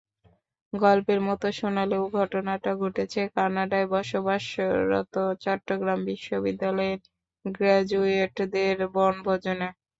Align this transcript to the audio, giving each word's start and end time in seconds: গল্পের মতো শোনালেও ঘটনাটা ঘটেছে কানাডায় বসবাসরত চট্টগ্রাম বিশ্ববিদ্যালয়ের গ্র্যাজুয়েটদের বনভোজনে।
গল্পের 0.73 1.19
মতো 1.27 1.47
শোনালেও 1.59 2.03
ঘটনাটা 2.17 2.71
ঘটেছে 2.81 3.21
কানাডায় 3.35 3.87
বসবাসরত 3.93 5.13
চট্টগ্রাম 5.43 5.99
বিশ্ববিদ্যালয়ের 6.09 6.99
গ্র্যাজুয়েটদের 7.45 8.77
বনভোজনে। 8.95 9.69